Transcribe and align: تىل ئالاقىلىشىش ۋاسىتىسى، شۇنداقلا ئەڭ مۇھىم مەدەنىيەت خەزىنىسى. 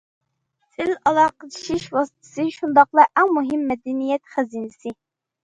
تىل 0.77 0.93
ئالاقىلىشىش 1.11 1.85
ۋاسىتىسى، 1.97 2.47
شۇنداقلا 2.57 3.07
ئەڭ 3.13 3.31
مۇھىم 3.37 3.69
مەدەنىيەت 3.75 4.35
خەزىنىسى. 4.35 4.97